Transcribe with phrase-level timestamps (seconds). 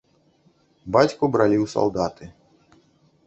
[0.95, 2.31] Бацьку бралі ў салдаты.